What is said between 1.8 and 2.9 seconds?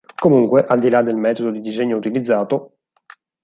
utilizzato.